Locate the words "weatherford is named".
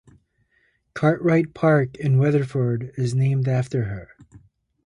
2.17-3.47